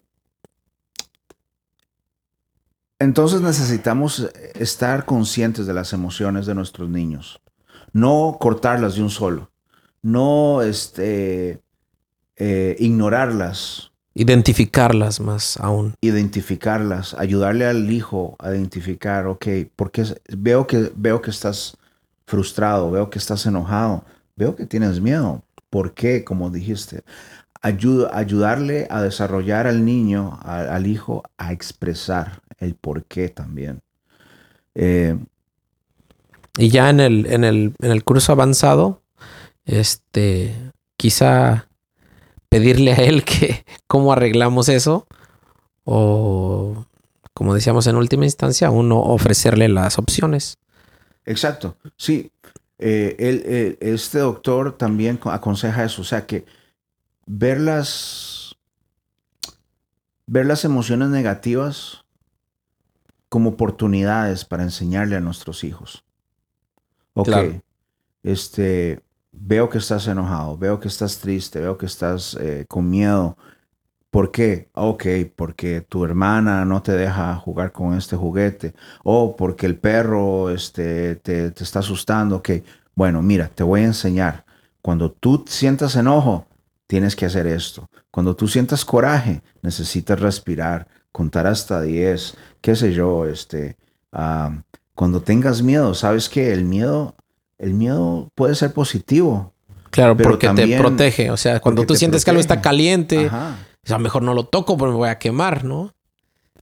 [2.99, 7.39] entonces necesitamos estar conscientes de las emociones de nuestros niños
[7.97, 9.49] no cortarlas de un solo,
[10.03, 11.59] no este,
[12.35, 13.91] eh, ignorarlas.
[14.13, 15.95] Identificarlas más aún.
[16.01, 20.05] Identificarlas, ayudarle al hijo a identificar, ok, porque
[20.37, 21.75] veo que, veo que estás
[22.27, 24.03] frustrado, veo que estás enojado,
[24.35, 25.43] veo que tienes miedo.
[25.71, 27.03] por qué, como dijiste.
[27.61, 33.81] ayudarle a desarrollar al niño, al hijo, a expresar el por qué también.
[34.75, 35.17] Eh,
[36.57, 39.01] y ya en el, en el, en el curso avanzado,
[39.65, 40.55] este,
[40.97, 41.67] quizá
[42.49, 45.07] pedirle a él que cómo arreglamos eso
[45.83, 46.85] o
[47.37, 50.57] como decíamos en última instancia, uno ofrecerle las opciones.
[51.23, 52.31] Exacto, sí.
[52.79, 56.45] Eh, este doctor también aconseja eso, o sea que
[57.27, 58.55] ver las,
[60.25, 62.05] ver las emociones negativas
[63.29, 66.06] como oportunidades para enseñarle a nuestros hijos.
[67.17, 67.61] Ok,
[68.23, 69.01] este,
[69.31, 73.37] veo que estás enojado, veo que estás triste, veo que estás eh, con miedo.
[74.09, 74.69] ¿Por qué?
[74.73, 78.73] Ok, porque tu hermana no te deja jugar con este juguete.
[79.03, 82.37] O porque el perro este, te, te está asustando.
[82.37, 82.51] Ok,
[82.95, 84.45] bueno, mira, te voy a enseñar.
[84.81, 86.45] Cuando tú sientas enojo,
[86.87, 87.89] tienes que hacer esto.
[88.11, 93.77] Cuando tú sientas coraje, necesitas respirar, contar hasta 10, qué sé yo, este,
[94.97, 97.13] cuando tengas miedo, sabes que el miedo,
[97.59, 99.53] el miedo puede ser positivo.
[99.91, 101.29] Claro, porque te protege.
[101.29, 103.57] O sea, cuando tú sientes que algo está caliente, a
[103.87, 105.93] lo mejor no lo toco porque me voy a quemar, ¿no?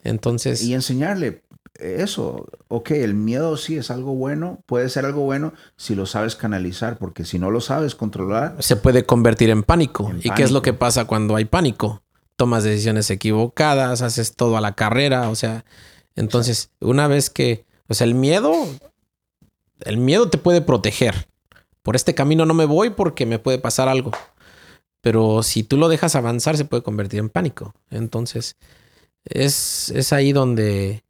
[0.03, 0.61] Entonces.
[0.63, 1.43] Y enseñarle
[1.75, 2.45] eso.
[2.67, 6.97] Ok, el miedo sí es algo bueno, puede ser algo bueno si lo sabes canalizar,
[6.97, 8.57] porque si no lo sabes controlar.
[8.59, 10.11] Se puede convertir en pánico.
[10.21, 12.03] ¿Y qué es lo que pasa cuando hay pánico?
[12.35, 15.63] Tomas decisiones equivocadas, haces todo a la carrera, o sea.
[16.17, 17.63] Entonces, una vez que.
[17.89, 18.53] Sea, el miedo.
[19.81, 21.27] El miedo te puede proteger.
[21.83, 24.11] Por este camino no me voy porque me puede pasar algo.
[25.01, 27.75] Pero si tú lo dejas avanzar, se puede convertir en pánico.
[27.91, 28.57] Entonces,
[29.25, 31.05] es, es ahí donde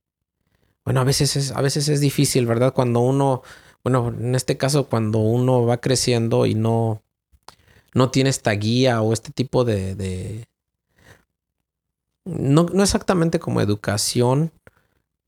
[0.86, 2.74] bueno, a veces es, a veces es difícil, ¿verdad?
[2.74, 3.42] Cuando uno,
[3.84, 7.02] bueno, en este caso, cuando uno va creciendo y no,
[7.96, 10.48] no tiene esta guía o este tipo de, de
[12.24, 14.52] no, no, exactamente como educación,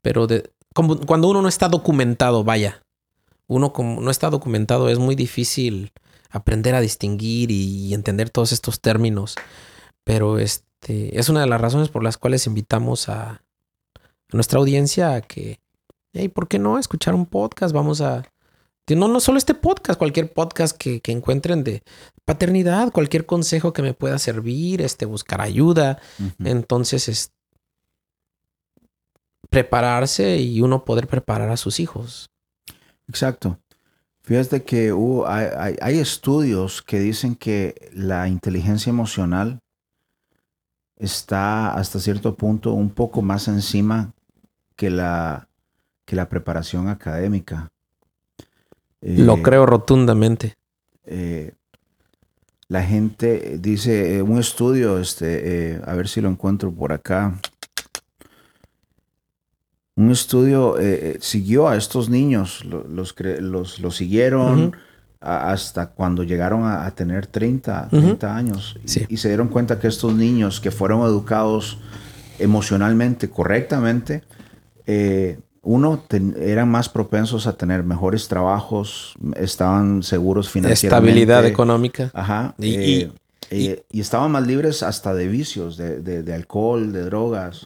[0.03, 2.83] pero de, como, cuando uno no está documentado, vaya,
[3.47, 5.91] uno como no está documentado es muy difícil
[6.29, 9.33] aprender a distinguir y, entender todos estos términos,
[10.03, 13.41] pero este es una de las razones por las cuales invitamos a, a
[14.33, 15.59] nuestra audiencia a que,
[16.13, 17.73] hey, ¿por qué no escuchar un podcast?
[17.73, 18.31] Vamos a...
[18.87, 21.81] No, no solo este podcast, cualquier podcast que, encuentren de
[22.23, 25.99] paternidad, cualquier consejo que me pueda servir, este, buscar ayuda.
[26.39, 27.31] Entonces, es
[29.49, 32.29] prepararse y uno poder preparar a sus hijos.
[33.07, 33.59] Exacto.
[34.27, 34.93] Fíjate que
[35.25, 39.59] hay, estudios que dicen que la inteligencia emocional
[40.97, 44.11] está hasta cierto punto un poco más encima
[44.75, 45.47] que la,
[46.03, 47.69] que la preparación académica.
[48.99, 50.57] Lo eh, creo rotundamente.
[51.05, 51.53] Eh,
[52.67, 57.39] la gente dice, eh, un estudio, este, a ver si lo encuentro por acá.
[59.97, 60.75] Un estudio
[61.19, 64.73] siguió a estos niños, los, los, los siguieron
[65.19, 68.77] hasta cuando llegaron a, tener 30, 30 años
[69.09, 71.79] y, se dieron cuenta que estos niños que fueron educados
[72.39, 74.23] emocionalmente correctamente,
[74.85, 76.03] eh, uno,
[76.39, 81.09] eran más propensos a tener mejores trabajos, estaban seguros financieramente.
[81.09, 82.11] Estabilidad económica.
[82.13, 82.55] Ajá.
[82.59, 83.11] Eh,
[83.49, 87.65] eh, y, estaban más libres hasta de vicios, de, alcohol, de drogas.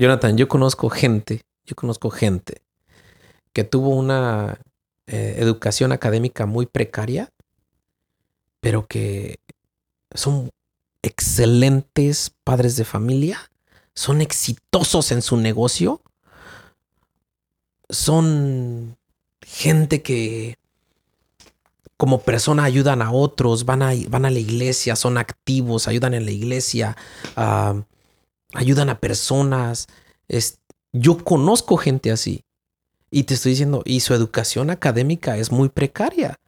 [0.00, 2.62] Jonathan, yo conozco gente, yo conozco gente
[3.52, 4.58] que tuvo una
[5.06, 7.32] educación académica muy precaria,
[8.60, 9.38] pero que
[10.14, 10.50] son
[11.02, 13.38] excelentes padres de familia,
[13.94, 16.00] son exitosos en su negocio
[17.90, 18.96] son
[19.42, 20.56] gente que
[21.96, 26.24] como persona ayudan a otros, van a, van a la iglesia, son activos, ayudan en
[26.24, 26.96] la iglesia,
[28.52, 29.86] ayudan a personas.
[30.28, 30.58] Es,
[30.92, 32.44] yo conozco gente así.
[33.10, 36.38] Y te estoy diciendo, y su educación académica es muy precaria.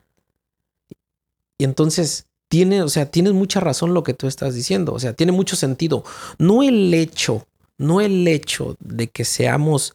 [1.58, 4.92] Y entonces tiene, o sea, tienes mucha razón lo que tú estás diciendo.
[4.92, 6.04] O sea, tiene mucho sentido.
[6.38, 7.46] No el hecho,
[7.78, 9.94] no el hecho de que seamos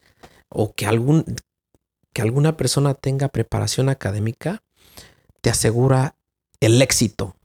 [0.50, 1.24] o que, algún,
[2.14, 4.62] que alguna persona tenga preparación académica
[5.42, 6.16] te asegura
[6.60, 7.37] el éxito.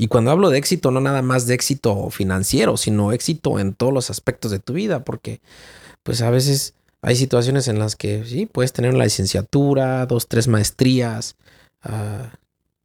[0.00, 3.92] Y cuando hablo de éxito, no nada más de éxito financiero, sino éxito en todos
[3.92, 5.40] los aspectos de tu vida, porque
[6.04, 10.46] pues a veces hay situaciones en las que sí, puedes tener una licenciatura, dos, tres
[10.46, 11.36] maestrías,
[11.82, 12.30] ah,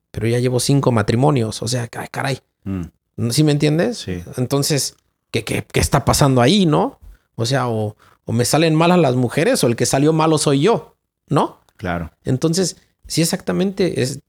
[0.10, 2.40] pero ya llevo cinco matrimonios, o sea, caray.
[2.64, 3.30] Mm.
[3.30, 4.00] ¿Sí me entiendes?
[4.00, 4.24] Sí.
[4.38, 4.96] Entonces,
[5.30, 7.00] ¿qué, qué, qué está pasando ahí, no?
[7.36, 7.96] O sea, o,
[8.26, 10.96] o me salen malas las mujeres o el que salió malo soy yo,
[11.30, 11.60] ¿no?
[11.78, 12.12] Claro.
[12.24, 14.20] Entonces, sí, exactamente es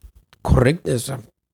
[0.42, 0.90] correcto.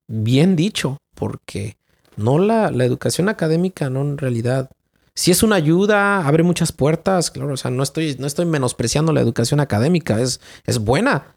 [0.07, 1.77] bien dicho, porque
[2.17, 4.71] no la, la educación académica, no en realidad.
[5.13, 9.13] Si es una ayuda, abre muchas puertas, claro, o sea, no estoy, no estoy menospreciando
[9.13, 11.35] la educación académica, es, es buena,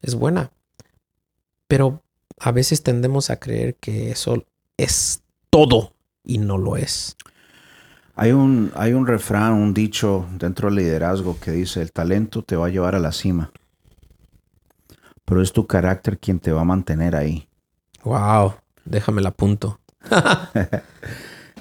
[0.00, 0.52] es buena.
[1.68, 2.02] Pero
[2.38, 4.46] a veces tendemos a creer que eso
[4.78, 5.20] es
[5.50, 5.92] todo
[6.24, 7.14] y no lo es.
[8.14, 12.56] Hay un, hay un refrán, un dicho dentro del liderazgo que dice, el talento te
[12.56, 13.52] va a llevar a la cima,
[15.26, 17.46] pero es tu carácter quien te va a mantener ahí.
[18.02, 18.54] Wow,
[18.86, 19.80] déjame la punto.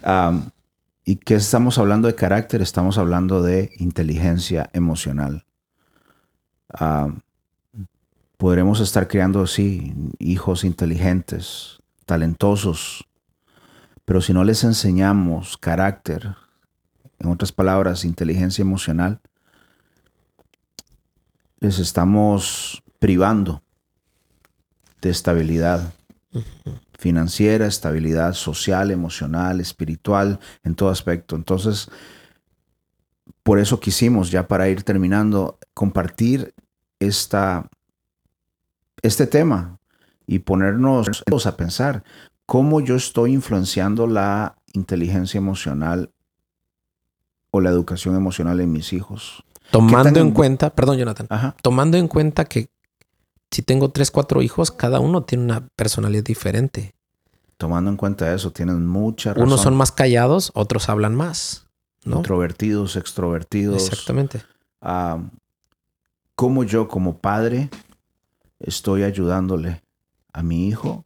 [0.05, 0.49] um,
[1.03, 2.61] ¿Y qué estamos hablando de carácter?
[2.61, 5.45] Estamos hablando de inteligencia emocional.
[6.79, 7.19] Um,
[8.37, 13.05] podremos estar creando, sí, hijos inteligentes, talentosos,
[14.05, 16.35] pero si no les enseñamos carácter,
[17.19, 19.19] en otras palabras, inteligencia emocional,
[21.59, 23.63] les estamos privando
[25.01, 25.93] de estabilidad
[26.97, 31.35] financiera, estabilidad social, emocional, espiritual, en todo aspecto.
[31.35, 31.89] Entonces,
[33.43, 36.53] por eso quisimos, ya para ir terminando, compartir
[36.99, 37.69] esta,
[39.01, 39.79] este tema
[40.25, 41.07] y ponernos
[41.45, 42.03] a pensar
[42.45, 46.11] cómo yo estoy influenciando la inteligencia emocional
[47.51, 49.43] o la educación emocional en mis hijos.
[49.71, 51.27] Tomando en cuenta, perdón Jonathan,
[51.61, 52.69] tomando en cuenta que
[53.55, 56.93] si tengo tres, cuatro hijos, cada uno tiene una personalidad diferente.
[57.55, 59.47] Tomando en cuenta eso, tienen mucha razón.
[59.47, 61.65] Unos son más callados, otros hablan más.
[62.03, 62.17] ¿no?
[62.17, 63.81] Introvertidos, extrovertidos.
[63.81, 64.43] Exactamente.
[66.35, 67.69] ¿Cómo yo como padre
[68.59, 69.81] estoy ayudándole
[70.33, 71.05] a mi hijo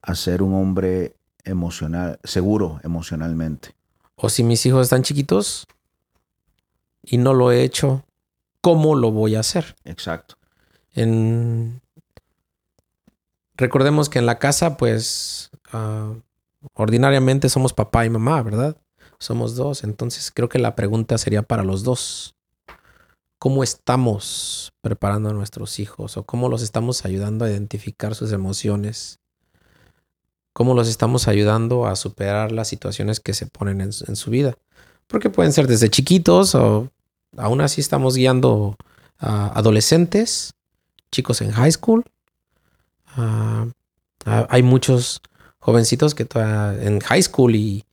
[0.00, 3.74] a ser un hombre emocional, seguro emocionalmente?
[4.14, 5.66] O si mis hijos están chiquitos
[7.02, 8.06] y no lo he hecho,
[8.62, 9.76] ¿cómo lo voy a hacer?
[9.84, 10.36] Exacto.
[10.96, 11.80] En...
[13.56, 16.14] Recordemos que en la casa, pues, ah,
[16.74, 18.76] ordinariamente somos papá y mamá, ¿verdad?
[19.18, 19.84] Somos dos.
[19.84, 22.34] Entonces creo que la pregunta sería para los dos.
[23.38, 29.20] ¿Cómo estamos preparando a nuestros hijos o cómo los estamos ayudando a identificar sus emociones?
[30.54, 34.56] ¿Cómo los estamos ayudando a superar las situaciones que se ponen en, su vida?
[35.06, 36.90] Porque pueden ser desde chiquitos o
[37.36, 38.76] aún así estamos guiando
[39.18, 40.54] a adolescentes,
[41.10, 42.04] chicos en high school.
[43.16, 43.66] Ah,
[44.24, 45.20] ah, hay muchos
[45.58, 46.26] jovencitos que
[46.80, 47.84] en high school y,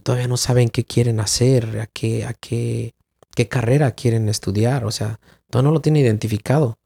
[0.00, 2.94] todavía no saben qué quieren hacer, a qué, a qué,
[3.34, 4.84] qué carrera quieren estudiar.
[4.84, 6.78] O sea, todavía no lo tienen identificado.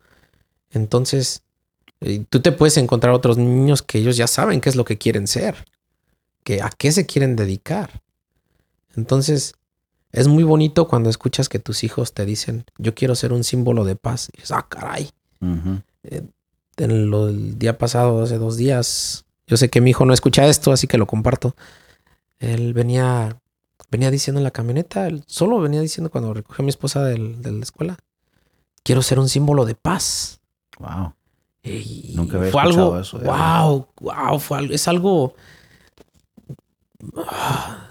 [0.70, 1.42] Entonces,
[2.28, 5.26] tú te puedes encontrar otros niños que ellos ya saben qué es lo que quieren
[5.26, 5.64] ser,
[6.44, 8.02] que a qué se quieren dedicar.
[8.94, 9.54] Entonces,
[10.12, 13.84] es muy bonito cuando escuchas que tus hijos te dicen, yo quiero ser un símbolo
[13.84, 14.28] de paz.
[14.32, 15.10] Y dices, ah, caray.
[15.40, 16.22] Eh,
[16.76, 20.72] en el día pasado, hace dos días, yo sé que mi hijo no escucha esto,
[20.72, 21.56] así que lo comparto.
[22.38, 23.40] Él venía,
[23.90, 27.18] venía diciendo en la camioneta, él solo venía diciendo cuando recogió a mi esposa de
[27.18, 27.96] la escuela,
[28.82, 30.40] quiero ser un símbolo de paz.
[30.78, 31.14] Wow.
[32.14, 33.18] Nunca había fue algo, eso.
[33.18, 35.34] Wow, wow, fue algo, es algo.
[37.16, 37.90] Ah,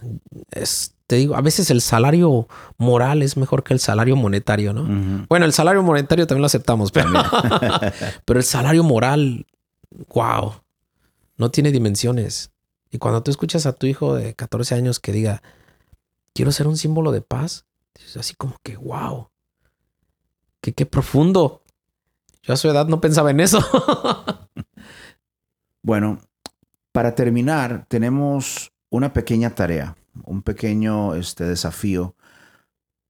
[1.08, 5.26] te digo, a veces el salario moral es mejor que el salario monetario, ¿no?
[5.30, 7.10] Bueno, el salario monetario también lo aceptamos, pero,
[8.26, 9.46] pero el salario moral,
[10.13, 10.54] wow,
[11.38, 12.52] no tiene dimensiones.
[12.91, 15.44] Y cuando tú escuchas a tu hijo de 14 años que diga,
[16.34, 17.65] quiero ser un símbolo de paz,
[18.04, 19.30] es así como que, wow,
[20.62, 21.62] que qué profundo.
[22.41, 23.60] Yo a su edad no pensaba en eso.
[25.84, 26.20] bueno,
[26.91, 32.15] para terminar, tenemos una pequeña tarea, un pequeño este, desafío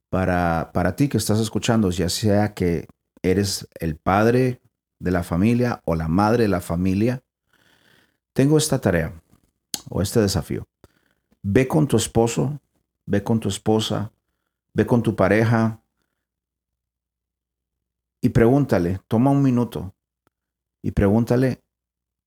[0.10, 2.88] para, para ti que estás escuchando, ya sea que
[3.22, 4.62] eres el padre
[5.00, 7.24] de la familia o la madre de la familia.
[8.34, 9.14] Tengo esta tarea
[9.90, 10.68] o este desafío.
[11.42, 12.60] Ve con tu esposo,
[13.06, 14.12] ve con tu esposa,
[14.74, 15.82] ve con tu pareja,
[18.26, 19.94] y pregúntale, toma un minuto
[20.82, 21.62] y pregúntale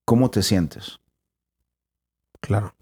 [0.05, 0.97] cómo te sientes.
[2.39, 2.73] Claro.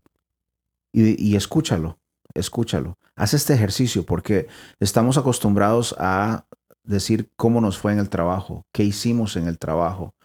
[1.00, 2.00] Y, escúchalo,
[2.34, 2.98] escúchalo.
[3.16, 4.48] Haz este ejercicio porque
[4.80, 6.48] estamos acostumbrados a
[6.84, 10.16] decir cómo nos fue en el trabajo, qué hicimos en el trabajo,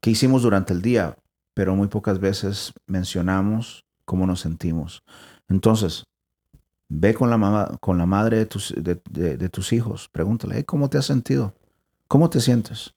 [0.00, 1.18] qué hicimos durante el día,
[1.52, 5.02] pero muy pocas veces mencionamos cómo nos sentimos.
[5.50, 6.04] Entonces,
[6.88, 11.04] ve con la, con la madre de tus, de, tus hijos, pregúntale, ¿cómo te has
[11.04, 11.52] sentido?
[12.08, 12.94] ¿Cómo te sientes?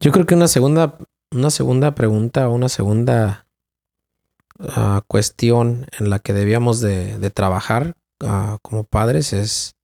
[0.00, 0.98] Yo creo que una segunda,
[1.30, 3.46] una segunda pregunta, una segunda
[4.68, 9.74] ah, cuestión en la que debíamos de, trabajar ah, como padres es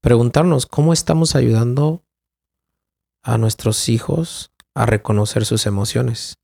[0.00, 2.02] preguntarnos cómo estamos ayudando
[3.22, 6.36] a nuestros hijos a reconocer sus emociones.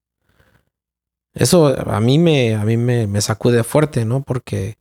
[1.32, 4.22] Eso a mí me, a mí me, me sacude fuerte, ¿no?
[4.22, 4.76] Porque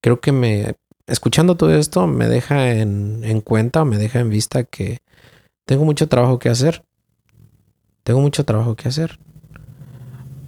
[0.00, 0.76] creo que me,
[1.06, 4.98] escuchando todo esto, me deja en, en cuenta, me deja en vista que
[5.66, 6.84] tengo mucho trabajo que hacer.
[8.02, 9.18] Tengo mucho trabajo que hacer.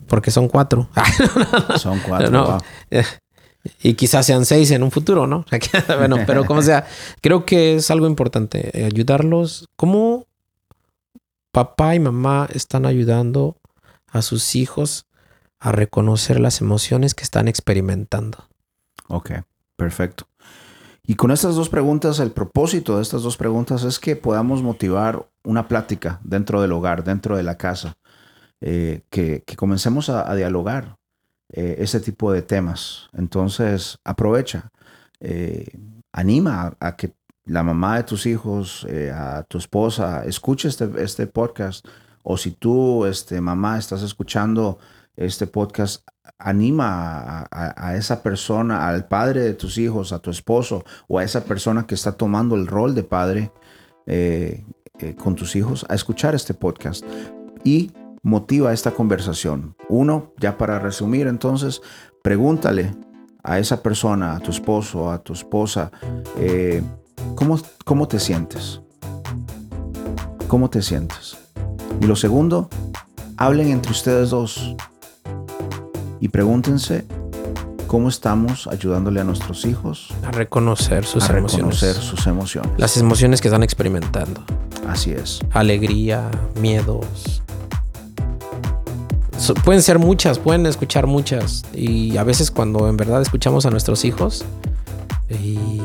[0.08, 0.88] Porque son cuatro.
[1.76, 2.30] son cuatro.
[2.30, 2.58] No,
[3.82, 5.44] Y quizás sean seis en un futuro, ¿no?
[5.98, 6.86] bueno, pero como sea,
[7.20, 9.68] creo que es algo importante eh, ayudarlos.
[9.76, 10.26] ¿Cómo
[11.52, 13.56] papá y mamá están ayudando
[14.10, 15.06] a sus hijos
[15.58, 18.48] a reconocer las emociones que están experimentando?
[19.08, 19.32] Ok,
[19.76, 20.26] perfecto.
[21.02, 25.26] Y con estas dos preguntas, el propósito de estas dos preguntas es que podamos motivar
[25.42, 27.96] una plática dentro del hogar, dentro de la casa,
[28.60, 30.98] eh, que, comencemos a dialogar
[31.50, 33.08] eh, ese tipo de temas.
[33.14, 34.70] Entonces, aprovecha,
[35.20, 35.66] eh,
[36.12, 37.14] anima a, que
[37.46, 41.86] la mamá de tus hijos, eh, a tu esposa, escuche este, este podcast.
[42.22, 44.78] O si tú, este, mamá, estás escuchando
[45.16, 46.06] este podcast,
[46.38, 51.44] anima a, esa persona, al padre de tus hijos, a tu esposo o a esa
[51.44, 53.50] persona que está tomando el rol de padre
[55.16, 57.04] con tus hijos a escuchar este podcast.
[57.64, 57.90] Y
[58.22, 59.76] motiva esta conversación?
[59.88, 61.82] Uno, ya para resumir entonces,
[62.22, 62.94] pregúntale
[63.42, 65.90] a esa persona, a tu esposo, a tu esposa,
[66.38, 66.82] eh,
[67.34, 68.80] ¿cómo, ¿cómo te sientes?
[70.48, 71.36] ¿Cómo te sientes?
[72.00, 72.68] Y lo segundo,
[73.36, 74.76] hablen entre ustedes dos
[76.20, 77.06] y pregúntense
[77.86, 81.80] cómo estamos ayudándole a nuestros hijos a reconocer sus a emociones.
[81.80, 82.72] Reconocer sus emociones.
[82.76, 84.44] Las emociones que están experimentando.
[84.86, 85.40] Así es.
[85.52, 87.42] Alegría, miedos,
[89.64, 91.64] pueden ser muchas, pueden escuchar muchas.
[91.74, 94.44] Y a veces cuando en verdad escuchamos a nuestros hijos,
[95.30, 95.80] y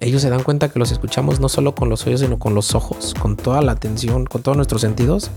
[0.00, 2.74] ellos se dan cuenta que los escuchamos no solo con los oídos, sino con los
[2.74, 5.30] ojos, con toda la atención, con todos nuestros sentidos.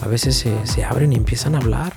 [0.00, 1.94] A veces se, abren y empiezan a hablar.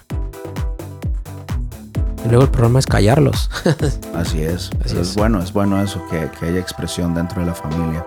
[2.25, 3.49] Y luego el problema es callarlos.
[4.13, 4.69] Así es.
[4.85, 5.15] es.
[5.15, 8.05] bueno, es bueno eso, que, haya expresión dentro de la familia.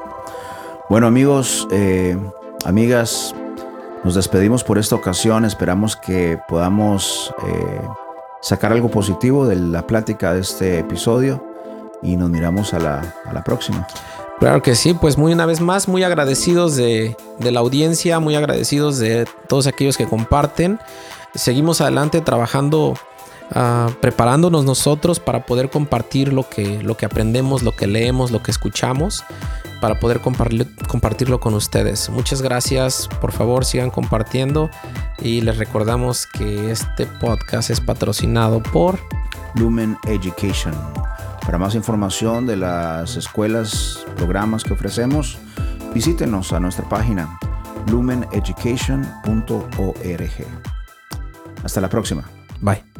[0.88, 2.16] Bueno amigos, eh,
[2.64, 3.34] amigas,
[4.04, 5.44] nos despedimos por esta ocasión.
[5.44, 7.80] Esperamos que podamos eh,
[8.40, 11.42] sacar algo positivo de la plática de este episodio
[12.02, 13.86] y nos miramos a la, próxima.
[14.40, 18.98] Claro que sí, pues muy una vez más, muy agradecidos de, la audiencia, muy agradecidos
[18.98, 20.80] de todos aquellos que comparten.
[21.34, 22.94] Seguimos adelante trabajando,
[23.54, 28.42] ah, preparándonos nosotros para poder compartir lo que, lo que aprendemos, lo que leemos, lo
[28.42, 29.24] que escuchamos
[29.82, 32.08] para poder compartirlo con ustedes.
[32.08, 34.70] Muchas gracias, por favor sigan compartiendo
[35.20, 39.00] y les recordamos que este podcast es patrocinado por
[39.56, 40.72] Lumen Education.
[41.44, 45.36] Para más información de las escuelas, programas que ofrecemos,
[45.92, 47.36] visítenos a nuestra página
[47.90, 50.46] lumeneducation.org.
[51.64, 52.22] Hasta la próxima.
[52.60, 52.91] Bye.